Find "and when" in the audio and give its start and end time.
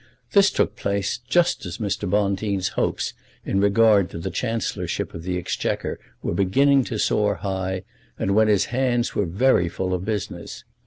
8.17-8.47